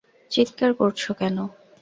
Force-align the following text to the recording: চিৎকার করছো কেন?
চিৎকার 0.31 0.71
করছো 0.79 1.11
কেন? 1.13 1.37